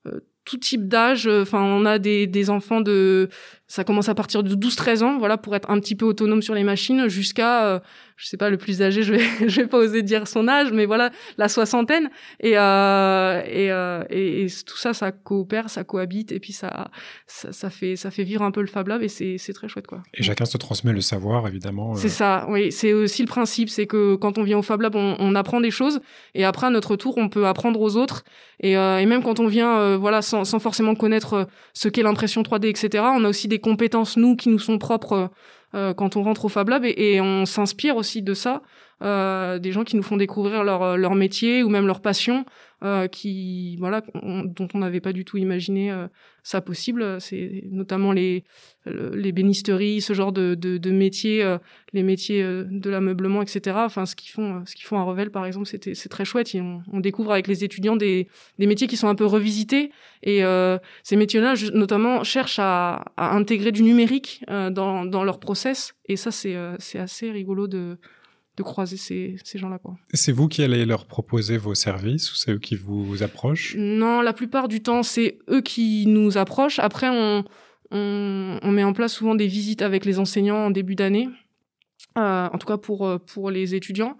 euh, 0.06 0.20
tout 0.44 0.56
type 0.56 0.88
d'âge. 0.88 1.26
Enfin, 1.26 1.62
on 1.62 1.84
a 1.84 1.98
des, 1.98 2.26
des 2.26 2.50
enfants 2.50 2.80
de 2.80 3.28
ça 3.68 3.82
commence 3.82 4.08
à 4.08 4.14
partir 4.14 4.42
de 4.42 4.54
12-13 4.54 5.02
ans, 5.02 5.18
voilà, 5.18 5.36
pour 5.36 5.56
être 5.56 5.70
un 5.70 5.80
petit 5.80 5.96
peu 5.96 6.06
autonome 6.06 6.40
sur 6.40 6.54
les 6.54 6.62
machines, 6.62 7.08
jusqu'à, 7.08 7.66
euh, 7.66 7.80
je 8.16 8.26
sais 8.26 8.36
pas, 8.36 8.48
le 8.48 8.58
plus 8.58 8.80
âgé, 8.80 9.02
je 9.02 9.12
vais, 9.12 9.24
je 9.48 9.60
vais 9.60 9.66
pas 9.66 9.78
oser 9.78 10.02
dire 10.02 10.28
son 10.28 10.46
âge, 10.46 10.70
mais 10.72 10.86
voilà, 10.86 11.10
la 11.36 11.48
soixantaine. 11.48 12.08
Et, 12.38 12.56
euh, 12.56 13.42
et, 13.44 13.72
euh, 13.72 14.04
et, 14.08 14.46
tout 14.64 14.76
ça, 14.76 14.94
ça 14.94 15.10
coopère, 15.10 15.68
ça 15.68 15.82
cohabite, 15.82 16.30
et 16.30 16.38
puis 16.38 16.52
ça, 16.52 16.90
ça, 17.26 17.52
ça, 17.52 17.68
fait, 17.68 17.96
ça 17.96 18.12
fait 18.12 18.22
vivre 18.22 18.42
un 18.42 18.52
peu 18.52 18.60
le 18.60 18.68
Fab 18.68 18.86
Lab, 18.86 19.02
et 19.02 19.08
c'est, 19.08 19.36
c'est 19.38 19.52
très 19.52 19.68
chouette, 19.68 19.88
quoi. 19.88 20.02
Et 20.14 20.22
chacun 20.22 20.44
se 20.44 20.58
transmet 20.58 20.92
le 20.92 21.00
savoir, 21.00 21.48
évidemment. 21.48 21.92
Euh. 21.92 21.96
C'est 21.96 22.08
ça, 22.08 22.46
oui. 22.48 22.70
C'est 22.70 22.92
aussi 22.92 23.22
le 23.22 23.28
principe, 23.28 23.68
c'est 23.68 23.86
que 23.86 24.14
quand 24.14 24.38
on 24.38 24.44
vient 24.44 24.58
au 24.58 24.62
Fab 24.62 24.80
Lab, 24.80 24.94
on, 24.94 25.16
on, 25.18 25.34
apprend 25.34 25.60
des 25.60 25.72
choses, 25.72 26.00
et 26.34 26.44
après, 26.44 26.68
à 26.68 26.70
notre 26.70 26.94
tour, 26.94 27.18
on 27.18 27.28
peut 27.28 27.48
apprendre 27.48 27.80
aux 27.80 27.96
autres. 27.96 28.24
Et, 28.60 28.72
et 28.72 29.06
même 29.06 29.22
quand 29.22 29.38
on 29.38 29.48
vient, 29.48 29.96
voilà, 29.96 30.22
sans, 30.22 30.44
sans 30.44 30.58
forcément 30.58 30.94
connaître 30.94 31.46
ce 31.74 31.88
qu'est 31.88 32.02
l'impression 32.02 32.42
3D, 32.42 32.68
etc., 32.68 33.04
on 33.14 33.22
a 33.24 33.28
aussi 33.28 33.48
des 33.48 33.55
compétences, 33.58 34.16
nous, 34.16 34.36
qui 34.36 34.48
nous 34.48 34.58
sont 34.58 34.78
propres 34.78 35.30
euh, 35.74 35.94
quand 35.94 36.16
on 36.16 36.22
rentre 36.22 36.44
au 36.44 36.48
Fab 36.48 36.68
Lab. 36.68 36.84
Et, 36.84 37.20
on 37.20 37.46
s'inspire 37.46 37.96
aussi 37.96 38.22
de 38.22 38.34
ça, 38.34 38.62
euh, 39.02 39.58
des 39.58 39.72
gens 39.72 39.84
qui 39.84 39.96
nous 39.96 40.02
font 40.02 40.16
découvrir 40.16 40.64
leur 40.64 41.14
métier 41.14 41.62
ou 41.62 41.68
même 41.68 41.86
leur 41.86 42.00
passion, 42.00 42.44
euh, 42.84 43.08
qui 43.08 43.78
voilà 43.78 44.02
dont 44.22 44.68
on 44.74 44.78
n'avait 44.78 45.00
pas 45.00 45.14
du 45.14 45.24
tout 45.24 45.38
imaginé 45.38 45.90
euh, 45.90 46.08
ça 46.42 46.60
possible. 46.60 47.18
C'est 47.22 47.64
notamment 47.70 48.12
les 48.12 48.44
les 48.84 49.32
bénisteries 49.32 50.02
ce 50.02 50.12
genre 50.12 50.30
de 50.30 50.54
de, 50.54 50.76
de 50.76 50.90
métiers 50.90 51.42
euh, 51.42 51.56
les 51.94 52.02
métiers 52.02 52.42
de 52.42 52.90
l'ameublement 52.90 53.40
etc 53.40 53.78
enfin 53.80 54.04
ce 54.04 54.14
qu'ils 54.14 54.30
font 54.30 54.62
ce 54.66 54.74
qu'ils 54.74 54.84
font 54.84 54.98
à 54.98 55.04
Revel 55.04 55.30
par 55.30 55.46
exemple 55.46 55.66
c'était 55.66 55.94
c'est 55.94 56.10
très 56.10 56.26
chouette. 56.26 56.54
On, 56.54 56.82
on, 56.92 57.00
découvre 57.00 57.32
avec 57.32 57.46
les 57.46 57.64
étudiants 57.64 57.96
des 57.96 58.28
des 58.58 58.66
métiers 58.66 58.88
qui 58.88 58.98
sont 58.98 59.08
un 59.08 59.14
peu 59.14 59.24
revisités. 59.24 59.90
Et 60.22 60.42
ces 61.02 61.16
métiers 61.16 61.40
là 61.40 61.54
notamment 61.72 62.24
cherchent 62.24 62.58
à, 62.58 63.06
à 63.16 63.34
intégrer 63.34 63.72
du 63.72 63.82
numérique 63.82 64.44
dans 64.48 65.06
dans 65.06 65.24
leur 65.24 65.40
process. 65.40 65.94
Et 66.08 66.16
ça 66.16 66.30
c'est 66.30 66.56
c'est 66.78 66.98
assez 66.98 67.30
rigolo 67.30 67.68
de 67.68 67.96
de 68.56 68.62
croiser 68.62 68.96
ces, 68.96 69.36
ces 69.44 69.58
gens-là. 69.58 69.78
C'est 70.14 70.32
vous 70.32 70.48
qui 70.48 70.62
allez 70.62 70.86
leur 70.86 71.04
proposer 71.04 71.58
vos 71.58 71.74
services 71.74 72.32
ou 72.32 72.36
c'est 72.36 72.52
eux 72.52 72.58
qui 72.58 72.74
vous 72.74 73.22
approchent? 73.22 73.74
Non, 73.76 74.22
la 74.22 74.32
plupart 74.32 74.68
du 74.68 74.82
temps, 74.82 75.02
c'est 75.02 75.38
eux 75.50 75.60
qui 75.60 76.06
nous 76.06 76.38
approchent. 76.38 76.78
Après, 76.78 77.08
on, 77.10 77.44
on, 77.90 78.58
on, 78.62 78.70
met 78.72 78.84
en 78.84 78.92
place 78.92 79.12
souvent 79.12 79.34
des 79.34 79.46
visites 79.46 79.82
avec 79.82 80.04
les 80.04 80.18
enseignants 80.18 80.66
en 80.66 80.70
début 80.70 80.94
d'année, 80.94 81.28
euh, 82.16 82.48
en 82.50 82.58
tout 82.58 82.66
cas 82.66 82.78
pour, 82.78 83.06
euh, 83.06 83.18
pour 83.18 83.50
les 83.50 83.74
étudiants. 83.74 84.16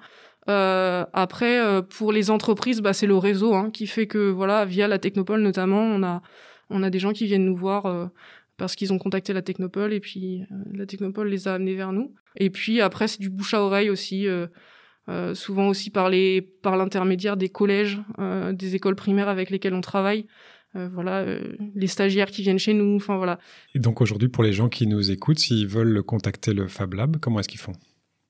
Euh, 0.49 1.05
après, 1.13 1.59
euh, 1.59 1.83
pour 1.83 2.13
les 2.13 2.31
entreprises, 2.31 2.81
bah, 2.81 2.93
c'est 2.93 3.07
le 3.07 3.17
réseau 3.17 3.55
hein, 3.55 3.71
qui 3.73 3.87
fait 3.87 4.07
que, 4.07 4.31
voilà, 4.31 4.65
via 4.65 4.87
la 4.87 4.99
Technopole 4.99 5.41
notamment, 5.41 5.81
on 5.81 6.03
a, 6.03 6.23
on 6.71 6.83
a 6.83 6.91
des 6.91 6.99
gens 6.99 7.13
qui 7.13 7.25
viennent 7.25 7.47
nous 7.47 7.57
voir 7.57 8.11
parce 8.57 8.77
qu'ils 8.77 8.93
ont 8.93 8.99
contacté 8.99 9.33
la 9.33 9.43
Technopole 9.43 9.93
et 9.93 10.01
puis 10.01 10.43
euh, 10.43 10.55
la 10.73 10.87
Technopole 10.87 11.29
les 11.29 11.49
a 11.49 11.55
amenés 11.55 11.75
vers 11.75 11.93
nous. 11.93 12.15
Et 12.37 12.51
puis 12.51 12.81
après, 12.81 13.09
c'est 13.09 13.21
du 13.21 13.31
bouche 13.31 13.55
à 13.55 13.63
oreille 13.63 13.91
aussi, 13.91 14.27
euh, 14.27 14.47
euh, 15.09 15.35
souvent 15.35 15.69
aussi 15.69 15.91
par 15.91 16.09
les 16.09 16.41
par 16.41 16.77
l'intermédiaire 16.77 17.37
des 17.37 17.49
collèges, 17.49 18.01
des 18.53 18.75
écoles 18.75 18.97
primaires 18.97 19.29
avec 19.29 19.51
lesquelles 19.51 19.75
on 19.75 19.81
travaille. 19.81 20.27
Voilà, 20.75 21.25
les 21.75 21.87
stagiaires 21.87 22.31
qui 22.31 22.43
viennent 22.43 22.59
chez 22.59 22.75
nous, 22.75 22.97
enfin 22.97 23.17
voilà. 23.17 23.39
Et 23.75 23.79
donc 23.79 24.03
aujourd'hui, 24.03 24.29
pour 24.29 24.45
les 24.45 24.53
gens 24.53 24.69
qui 24.69 24.87
nous 24.87 25.11
écoutent, 25.11 25.39
s'ils 25.39 25.67
veulent 25.67 26.03
contacter 26.03 26.53
le 26.53 26.69
Fab 26.69 26.93
Lab, 26.93 27.17
comment 27.19 27.41
est-ce 27.41 27.49
qu'ils 27.49 27.61
font? 27.61 27.73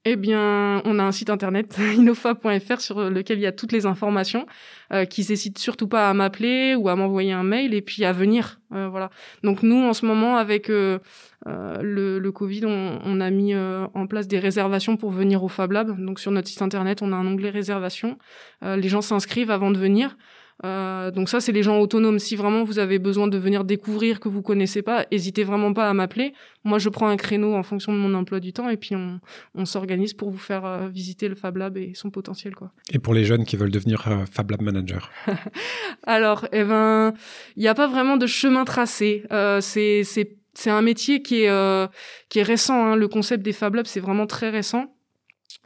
Eh 0.09 0.15
bien, 0.15 0.83
on 0.85 1.01
a 1.01 1.03
un 1.03 1.11
site 1.11 1.31
internet 1.31 1.79
innofa.fr 1.97 2.81
sur 2.81 3.11
lequel 3.11 3.39
il 3.39 3.43
y 3.43 3.47
a 3.47 3.51
toutes 3.51 3.73
les 3.73 3.87
informations, 3.87 4.47
euh, 4.93 5.05
qui 5.05 5.27
n'hésitent 5.29 5.59
surtout 5.59 5.89
pas 5.89 6.09
à 6.09 6.15
m'appeler 6.15 6.77
ou 6.77 6.89
à 6.89 6.95
m'envoyer 6.95 7.33
un 7.33 7.43
mail 7.43 7.75
et 7.75 7.83
puis 7.83 8.05
à 8.05 8.13
venir. 8.13 8.61
Euh, 8.73 8.89
voilà. 8.89 9.11
Donc 9.43 9.65
nous, 9.65 9.83
en 9.83 9.93
ce 9.95 10.07
moment, 10.07 10.37
avec 10.37 10.71
euh, 10.71 11.01
euh 11.49 11.83
le, 11.83 12.21
le, 12.21 12.33
Covid, 12.33 12.67
on, 12.67 13.01
on 13.05 13.21
a 13.21 13.31
mis 13.31 13.53
euh, 13.53 13.89
en 13.95 14.07
place 14.07 14.29
des 14.29 14.39
réservations 14.39 14.97
pour 14.97 15.11
venir 15.11 15.43
au 15.43 15.49
Fab 15.49 15.73
Lab. 15.73 15.99
Donc 15.99 16.21
sur 16.21 16.31
notre 16.31 16.47
site 16.47 16.63
internet, 16.63 17.03
on 17.03 17.13
a 17.13 17.17
un 17.17 17.27
onglet 17.27 17.51
réservation. 17.51 18.17
les 18.63 18.89
gens 18.89 19.03
s'inscrivent 19.03 19.51
avant 19.51 19.73
de 19.73 19.79
venir. 19.79 20.17
Euh, 20.65 21.11
donc 21.11 21.29
ça, 21.29 21.41
c'est 21.41 21.53
les 21.53 21.63
gens 21.63 21.79
autonomes. 21.79 22.19
Si 22.19 22.37
vraiment 22.37 22.65
vous 22.65 22.79
avez 22.79 22.99
besoin 22.99 23.29
de 23.29 23.37
venir 23.37 23.65
découvrir 23.65 24.21
que 24.21 24.29
vous 24.29 24.43
connaissez 24.43 24.83
pas, 24.83 25.07
hésitez 25.11 25.45
vraiment 25.45 25.73
pas 25.73 25.89
à 25.89 25.95
m'appeler. 25.95 26.33
Moi, 26.65 26.79
je 26.79 26.89
prends 26.89 27.09
un 27.09 27.17
créneau 27.17 27.55
en 27.55 27.63
fonction 27.63 27.93
de 27.93 27.99
mon 27.99 28.15
emploi 28.15 28.41
du 28.41 28.53
temps 28.53 28.69
et 28.69 28.77
puis 28.77 28.95
on, 28.95 29.21
on 29.55 29.65
s'organise 29.65 30.15
pour 30.15 30.31
vous 30.31 30.39
faire 30.39 30.65
euh, 30.65 30.89
visiter 30.89 31.29
le 31.29 31.35
Fab 31.35 31.57
Lab 31.57 31.77
et 31.77 31.93
son 31.95 32.11
potentiel, 32.11 32.55
quoi. 32.55 32.73
Et 32.93 32.99
pour 32.99 33.15
les 33.15 33.25
jeunes 33.25 33.45
qui 33.45 33.57
veulent 33.57 33.71
devenir 33.71 34.09
euh, 34.09 34.25
Fab 34.31 34.51
Lab 34.51 34.63
manager 34.63 35.11
Alors, 36.05 36.47
eh 36.53 36.65
ben, 36.65 37.13
il 37.57 37.63
n'y 37.63 37.69
a 37.69 37.75
pas 37.75 37.87
vraiment 37.87 38.17
de 38.17 38.27
chemin 38.27 38.65
tracé. 38.65 39.25
Euh, 39.33 39.61
c'est 39.61 40.05
c'est 40.05 40.37
c'est 40.55 40.71
un 40.71 40.83
métier 40.83 41.23
qui 41.23 41.43
est 41.43 41.51
euh, 41.51 41.87
qui 42.29 42.39
est 42.39 42.43
récent. 42.43 42.87
Hein. 42.87 42.97
Le 42.97 43.09
concept 43.09 43.43
des 43.45 43.53
Fab 43.53 43.75
Labs, 43.75 43.87
c'est 43.87 44.01
vraiment 44.01 44.27
très 44.27 44.51
récent. 44.51 44.96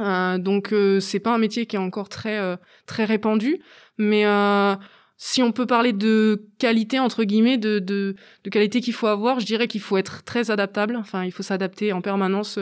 Euh, 0.00 0.38
donc 0.38 0.72
euh, 0.72 1.00
c'est 1.00 1.20
pas 1.20 1.34
un 1.34 1.38
métier 1.38 1.66
qui 1.66 1.76
est 1.76 1.78
encore 1.78 2.08
très 2.08 2.38
euh, 2.38 2.56
très 2.86 3.04
répandu, 3.04 3.60
mais 3.98 4.24
euh, 4.26 4.74
si 5.18 5.42
on 5.42 5.52
peut 5.52 5.66
parler 5.66 5.92
de 5.92 6.48
qualité 6.58 6.98
entre 6.98 7.24
guillemets, 7.24 7.58
de 7.58 7.78
de, 7.78 8.16
de 8.44 8.50
qualité 8.50 8.80
qu'il 8.80 8.94
faut 8.94 9.08
avoir, 9.08 9.40
je 9.40 9.46
dirais 9.46 9.68
qu'il 9.68 9.80
faut 9.82 9.98
être 9.98 10.24
très 10.24 10.50
adaptable. 10.50 10.96
Enfin, 10.96 11.24
il 11.24 11.32
faut 11.32 11.42
s'adapter 11.42 11.92
en 11.92 12.00
permanence. 12.00 12.58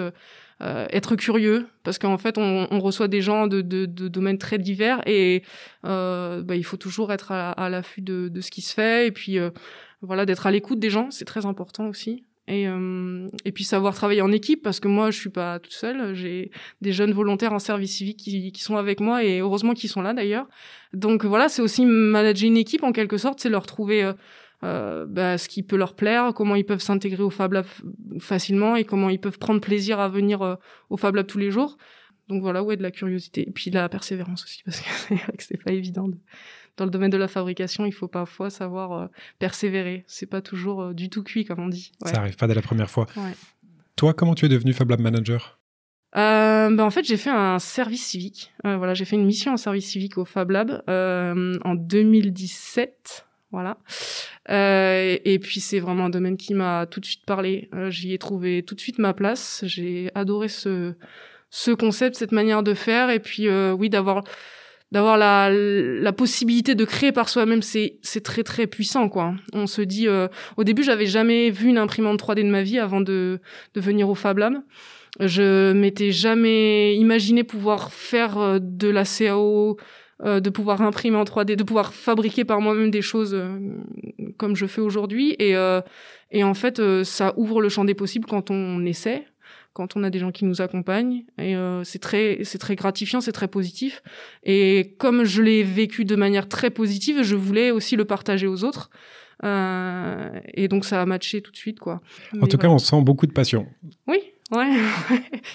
Euh, 0.61 0.87
être 0.90 1.14
curieux 1.14 1.68
parce 1.85 2.00
qu'en 2.00 2.18
fait 2.18 2.37
on, 2.37 2.66
on, 2.73 2.80
reçoit 2.80 3.07
des 3.07 3.21
gens 3.21 3.47
de, 3.47 3.61
de, 3.61 3.87
de, 3.87 4.09
domaines 4.09 4.38
très 4.38 4.59
divers 4.59 5.00
et 5.07 5.45
bah, 5.85 6.57
il 6.57 6.64
faut 6.64 6.76
toujours 6.76 7.12
être 7.12 7.30
à, 7.30 7.52
à 7.52 7.68
l'affût 7.68 8.02
de, 8.02 8.40
ce 8.40 8.50
qui 8.50 8.61
se 8.61 8.75
fait 8.75 9.07
et 9.07 9.12
puis 9.12 9.38
voilà 10.02 10.26
d'être 10.26 10.49
à 10.49 10.50
l'écoute 10.50 10.80
des 10.80 10.90
gens 10.90 11.12
c'est 11.12 11.25
très 11.25 11.47
important 11.47 11.87
aussi 11.87 12.25
et, 12.48 12.66
euh, 12.66 13.28
et 13.44 13.52
puis 13.52 13.62
savoir 13.62 13.94
travailler 13.94 14.22
en 14.22 14.32
équipe 14.32 14.62
parce 14.62 14.80
que 14.80 14.88
moi 14.88 15.10
je 15.10 15.18
suis 15.18 15.30
pas 15.30 15.58
toute 15.58 15.72
seule 15.72 16.14
j'ai 16.14 16.50
des 16.80 16.92
jeunes 16.92 17.12
volontaires 17.12 17.52
en 17.52 17.58
service 17.58 17.96
civique 17.96 18.18
qui, 18.18 18.50
qui 18.50 18.62
sont 18.62 18.76
avec 18.76 19.00
moi 19.00 19.22
et 19.22 19.38
heureusement 19.38 19.74
qu'ils 19.74 19.90
sont 19.90 20.02
là 20.02 20.14
d'ailleurs 20.14 20.48
donc 20.92 21.24
voilà 21.24 21.48
c'est 21.48 21.62
aussi 21.62 21.84
manager 21.84 22.48
une 22.48 22.56
équipe 22.56 22.82
en 22.82 22.92
quelque 22.92 23.18
sorte 23.18 23.38
c'est 23.40 23.50
leur 23.50 23.66
trouver 23.66 24.02
euh, 24.02 24.12
euh, 24.64 25.06
bah, 25.06 25.38
ce 25.38 25.48
qui 25.48 25.62
peut 25.62 25.76
leur 25.76 25.94
plaire, 25.94 26.32
comment 26.34 26.56
ils 26.56 26.64
peuvent 26.64 26.82
s'intégrer 26.82 27.22
au 27.22 27.30
Fab 27.30 27.52
Lab 27.52 27.66
facilement 28.18 28.74
et 28.74 28.84
comment 28.84 29.08
ils 29.08 29.20
peuvent 29.20 29.38
prendre 29.38 29.60
plaisir 29.60 30.00
à 30.00 30.08
venir 30.08 30.42
euh, 30.42 30.56
au 30.90 30.96
Fab 30.96 31.14
Lab 31.14 31.26
tous 31.26 31.38
les 31.38 31.50
jours. 31.50 31.78
Donc 32.28 32.42
voilà, 32.42 32.62
ouais, 32.62 32.76
de 32.76 32.82
la 32.82 32.90
curiosité 32.90 33.49
et 33.49 33.50
puis 33.50 33.70
de 33.70 33.76
la 33.76 33.88
persévérance 33.88 34.44
aussi 34.44 34.62
parce 34.64 34.80
que 35.08 35.42
c'est 35.42 35.62
pas 35.62 35.73
évident. 35.73 36.08
De... 36.08 36.16
Dans 36.76 36.85
le 36.85 36.90
domaine 36.90 37.11
de 37.11 37.16
la 37.16 37.28
fabrication, 37.28 37.87
il 37.87 37.92
faut 37.92 38.08
parfois 38.08 38.50
savoir 38.50 38.92
euh, 38.92 39.06
persévérer. 39.38 40.04
C'est 40.06 40.26
pas 40.26 40.42
toujours 40.42 40.82
euh, 40.82 40.94
du 40.94 41.11
tout 41.11 41.23
cuit 41.23 41.44
comme 41.44 41.61
on 41.61 41.68
dit. 41.68 41.92
Ouais. 42.02 42.12
Ça 42.12 42.20
arrive 42.20 42.37
pas 42.37 42.47
dès 42.47 42.54
la 42.54 42.62
première 42.62 42.90
fois. 42.90 43.06
Ouais. 43.16 43.35
Toi, 43.97 44.14
comment 44.14 44.35
tu 44.35 44.47
es 44.47 44.49
devenu 44.49 44.73
Fab 44.73 44.90
Lab 44.90 45.00
manager? 45.00 45.58
Euh, 46.16 46.75
ben 46.75 46.80
en 46.80 46.90
fait, 46.90 47.04
j'ai 47.04 47.16
fait 47.16 47.30
un 47.30 47.58
service 47.58 48.06
civique. 48.06 48.52
Euh, 48.64 48.76
voilà, 48.76 48.94
j'ai 48.94 49.04
fait 49.04 49.16
une 49.16 49.26
mission 49.26 49.52
en 49.52 49.56
service 49.56 49.88
civique 49.88 50.18
au 50.18 50.25
Fab 50.25 50.50
Lab 50.50 50.82
en 50.87 51.75
2017. 51.75 53.26
Voilà. 53.50 53.78
Euh, 54.50 55.16
et 55.25 55.38
puis 55.38 55.61
c'est 55.61 55.80
vraiment 55.80 56.06
un 56.06 56.11
domaine 56.11 56.37
qui 56.37 56.54
m'a 56.54 56.87
tout 56.87 57.00
de 57.00 57.06
suite 57.06 57.25
parlé. 57.25 57.68
Euh, 57.75 57.90
J'y 57.90 58.12
ai 58.12 58.18
trouvé 58.18 58.62
tout 58.62 58.75
de 58.75 58.80
suite 58.80 58.99
ma 58.99 59.14
place. 59.14 59.62
J'ai 59.66 60.11
adoré 60.14 60.49
ce 60.49 60.94
ce 61.50 61.70
concept, 61.70 62.16
cette 62.16 62.32
manière 62.32 62.62
de 62.62 62.74
faire. 62.74 63.10
Et 63.10 63.20
puis 63.20 63.48
euh, 63.48 63.72
oui, 63.72 63.90
d'avoir 63.90 64.24
d'avoir 64.90 65.18
la, 65.18 65.50
la 65.50 66.12
possibilité 66.14 66.74
de 66.74 66.84
créer 66.84 67.12
par 67.12 67.28
soi-même, 67.28 67.62
c'est 67.62 67.98
c'est 68.02 68.22
très 68.22 68.42
très 68.42 68.66
puissant 68.66 69.08
quoi. 69.08 69.34
On 69.52 69.66
se 69.66 69.82
dit 69.82 70.08
euh, 70.08 70.28
au 70.56 70.64
début, 70.64 70.82
j'avais 70.82 71.06
jamais 71.06 71.50
vu 71.50 71.68
une 71.68 71.78
imprimante 71.78 72.20
3D 72.22 72.36
de 72.36 72.50
ma 72.50 72.62
vie 72.62 72.78
avant 72.78 73.00
de 73.00 73.40
de 73.74 73.80
venir 73.80 74.08
au 74.08 74.14
Fab 74.14 74.38
Lab. 74.38 74.54
Je 75.20 75.72
m'étais 75.72 76.12
jamais 76.12 76.96
imaginé 76.96 77.42
pouvoir 77.42 77.92
faire 77.92 78.38
euh, 78.38 78.58
de 78.60 78.88
la 78.88 79.04
CAO 79.04 79.76
euh, 80.24 80.40
de 80.40 80.50
pouvoir 80.50 80.82
imprimer 80.82 81.16
en 81.16 81.24
3D, 81.24 81.56
de 81.56 81.64
pouvoir 81.64 81.92
fabriquer 81.92 82.44
par 82.44 82.60
moi-même 82.60 82.90
des 82.90 83.02
choses 83.02 83.34
euh, 83.34 83.58
comme 84.36 84.56
je 84.56 84.66
fais 84.66 84.80
aujourd'hui. 84.80 85.34
Et, 85.38 85.54
et 86.30 86.44
en 86.44 86.54
fait, 86.54 86.80
ça 87.04 87.34
ouvre 87.36 87.60
le 87.60 87.68
champ 87.68 87.84
des 87.84 87.94
possibles 87.94 88.26
quand 88.26 88.50
on 88.50 88.84
essaie, 88.84 89.26
quand 89.78 89.97
on 89.97 90.02
a 90.02 90.11
des 90.11 90.18
gens 90.18 90.32
qui 90.32 90.44
nous 90.44 90.61
accompagnent. 90.61 91.23
Et 91.38 91.54
euh, 91.54 91.85
c'est 91.85 92.00
très, 92.00 92.40
c'est 92.42 92.58
très 92.58 92.75
gratifiant, 92.75 93.20
c'est 93.20 93.30
très 93.30 93.47
positif. 93.47 94.02
Et 94.42 94.97
comme 94.99 95.23
je 95.23 95.40
l'ai 95.40 95.62
vécu 95.62 96.04
de 96.04 96.16
manière 96.16 96.49
très 96.49 96.68
positive, 96.68 97.23
je 97.23 97.37
voulais 97.37 97.70
aussi 97.70 97.94
le 97.94 98.04
partager 98.04 98.49
aux 98.49 98.64
autres. 98.64 98.90
Euh, 99.44 100.30
et 100.52 100.66
donc 100.66 100.85
ça 100.85 101.00
a 101.00 101.06
matché 101.06 101.42
tout 101.42 101.52
de 101.52 101.56
suite, 101.56 101.78
quoi. 101.78 101.94
En 101.94 102.49
tout 102.49 102.56
voilà. 102.56 102.56
cas, 102.56 102.68
on 102.70 102.78
sent 102.78 103.00
beaucoup 103.02 103.28
de 103.28 103.32
passion. 103.32 103.68
Oui, 104.08 104.18
Ouais, 104.56 104.78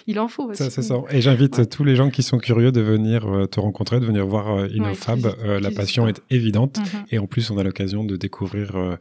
il 0.05 0.19
en 0.19 0.27
faut. 0.27 0.43
Aussi. 0.43 0.63
Ça, 0.63 0.69
c'est 0.69 0.83
ça. 0.83 0.95
Et 1.09 1.19
j'invite 1.19 1.57
ouais. 1.57 1.65
tous 1.65 1.83
les 1.83 1.95
gens 1.95 2.11
qui 2.11 2.21
sont 2.21 2.37
curieux 2.37 2.71
de 2.71 2.81
venir 2.81 3.25
euh, 3.25 3.47
te 3.47 3.59
rencontrer, 3.59 3.99
de 3.99 4.05
venir 4.05 4.27
voir 4.27 4.55
euh, 4.55 4.67
InnoFab. 4.67 5.25
Ouais, 5.25 5.31
euh, 5.43 5.59
la 5.59 5.71
passion 5.71 6.07
est 6.07 6.21
évidente. 6.29 6.77
Mm 6.77 6.83
-hmm. 6.83 7.05
Et 7.13 7.17
en 7.19 7.25
plus, 7.25 7.49
on 7.49 7.57
a 7.57 7.63
l'occasion 7.63 8.03
de 8.03 8.15
découvrir 8.17 8.97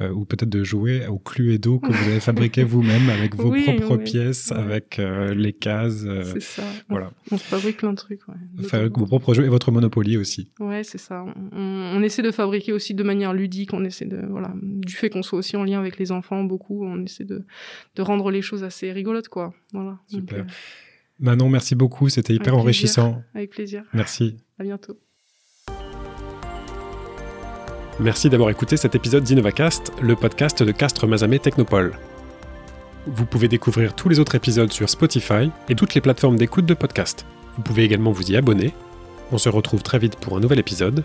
ou 0.00 0.24
peut-être 0.24 0.48
de 0.48 0.64
jouer 0.64 1.06
au 1.06 1.18
Cluedo 1.18 1.78
que 1.78 1.92
vous 1.92 2.08
avez 2.10 2.20
fabriqué 2.20 2.64
vous-même 2.72 3.08
avec 3.10 3.36
vos 3.36 3.50
oui, 3.52 3.62
propres 3.64 3.96
oui. 3.98 4.10
pièces, 4.10 4.50
ouais. 4.50 4.58
avec 4.64 5.00
les 5.44 5.52
cases. 5.52 6.04
C'est 6.32 6.42
ça. 6.56 6.62
Voilà. 6.88 7.08
On, 7.30 7.34
on 7.34 7.38
fabrique 7.38 7.76
plein 7.76 7.92
de 7.92 8.00
trucs. 8.04 8.22
Fabrique 8.62 8.98
vos 8.98 9.06
propres 9.06 9.34
jeux 9.34 9.44
et 9.44 9.52
votre 9.56 9.70
Monopoly 9.70 10.16
aussi. 10.16 10.42
Ouais, 10.58 10.82
c'est 10.90 11.02
ça. 11.08 11.16
On, 11.52 11.96
on, 11.96 12.02
essaie 12.02 12.24
de 12.30 12.32
fabriquer 12.32 12.72
aussi 12.72 12.92
de 12.94 13.04
manière 13.04 13.32
ludique. 13.32 13.72
On 13.72 13.84
essaie 13.84 14.08
de 14.14 14.20
voilà, 14.34 14.50
du 14.62 14.94
fait 15.00 15.10
qu'on 15.10 15.22
soit 15.22 15.38
aussi 15.38 15.56
en 15.56 15.64
lien 15.68 15.78
avec 15.84 15.94
les 15.98 16.10
enfants 16.10 16.42
beaucoup, 16.52 16.78
on 16.84 16.98
essaie 17.04 17.28
de 17.34 17.38
de 17.96 18.02
rendre 18.10 18.30
les 18.30 18.42
choses 18.42 18.64
assez 18.70 18.86
rigolotes 19.00 19.28
quoi. 19.34 19.52
Voilà. 19.72 19.98
Super. 20.06 20.44
Donc, 20.44 20.54
Manon, 21.18 21.48
merci 21.48 21.74
beaucoup. 21.74 22.08
C'était 22.08 22.32
hyper 22.32 22.54
avec 22.54 22.62
enrichissant. 22.62 23.10
Plaisir. 23.10 23.30
Avec 23.34 23.50
plaisir. 23.50 23.82
Merci. 23.92 24.36
À 24.58 24.62
bientôt. 24.62 24.98
Merci 28.00 28.30
d'avoir 28.30 28.50
écouté 28.50 28.76
cet 28.76 28.94
épisode 28.94 29.24
d'InnovaCast, 29.24 29.92
le 30.00 30.14
podcast 30.16 30.62
de 30.62 30.72
Castres 30.72 31.06
Mazamet 31.06 31.40
Technopole. 31.40 31.92
Vous 33.06 33.26
pouvez 33.26 33.48
découvrir 33.48 33.94
tous 33.94 34.08
les 34.08 34.18
autres 34.18 34.34
épisodes 34.36 34.72
sur 34.72 34.88
Spotify 34.88 35.50
et 35.68 35.74
toutes 35.74 35.94
les 35.94 36.00
plateformes 36.00 36.36
d'écoute 36.36 36.66
de 36.66 36.74
podcast. 36.74 37.26
Vous 37.56 37.62
pouvez 37.62 37.84
également 37.84 38.12
vous 38.12 38.30
y 38.30 38.36
abonner. 38.36 38.72
On 39.32 39.38
se 39.38 39.48
retrouve 39.48 39.82
très 39.82 39.98
vite 39.98 40.16
pour 40.16 40.36
un 40.36 40.40
nouvel 40.40 40.58
épisode. 40.58 41.04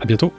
À 0.00 0.04
bientôt! 0.04 0.32